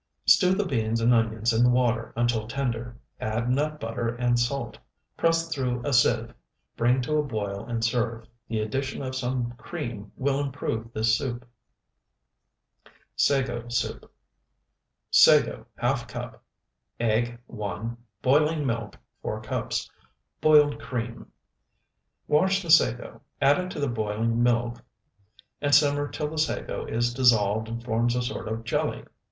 Stew 0.25 0.55
the 0.55 0.65
beans 0.65 0.99
and 0.99 1.13
onions 1.13 1.53
in 1.53 1.63
the 1.63 1.69
water 1.69 2.11
until 2.15 2.47
tender; 2.47 2.97
add 3.19 3.51
nut 3.51 3.79
butter 3.79 4.07
and 4.15 4.39
salt; 4.39 4.79
press 5.15 5.47
through 5.53 5.85
a 5.85 5.93
sieve, 5.93 6.33
bring 6.75 7.03
to 7.03 7.17
a 7.17 7.23
boil, 7.23 7.67
and 7.67 7.83
serve. 7.85 8.25
The 8.47 8.61
addition 8.61 9.03
of 9.03 9.15
some 9.15 9.51
cream 9.59 10.11
will 10.15 10.39
improve 10.39 10.91
this 10.91 11.15
soup. 11.15 11.47
SAGO 13.15 13.69
SOUP 13.69 14.11
Sago, 15.11 15.67
½ 15.83 16.07
cup. 16.07 16.41
Egg, 16.99 17.37
1. 17.45 17.95
Boiling 18.23 18.65
milk, 18.65 18.97
4 19.21 19.39
cups. 19.43 19.87
Boiled 20.41 20.79
cream. 20.79 21.31
Wash 22.27 22.63
the 22.63 22.71
sago, 22.71 23.21
add 23.39 23.59
it 23.59 23.69
to 23.69 23.79
the 23.79 23.87
boiling 23.87 24.41
milk, 24.41 24.81
and 25.61 25.75
simmer 25.75 26.07
till 26.09 26.27
the 26.31 26.39
sago 26.39 26.85
is 26.85 27.13
dissolved 27.13 27.67
and 27.67 27.83
forms 27.83 28.15
a 28.15 28.23
sort 28.23 28.47
of 28.47 28.63
jelly. 28.63 29.05